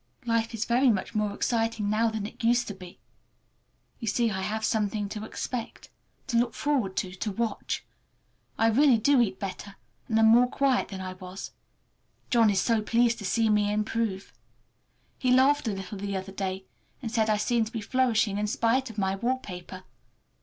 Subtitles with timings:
[0.25, 2.97] Life is very much more exciting now than it used to be.
[3.99, 5.91] You see I have something more to expect,
[6.25, 7.85] to look forward to, to watch.
[8.57, 9.75] I really do eat better,
[10.07, 11.51] and am more quiet than I was.
[12.31, 14.33] John is so pleased to see me improve!
[15.19, 16.65] He laughed a little the other day,
[17.03, 19.83] and said I seemed to be flourishing in spite of my wallpaper.